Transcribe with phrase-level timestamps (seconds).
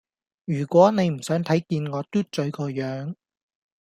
[0.45, 3.13] 如果你唔想睇見我嘟嘴個樣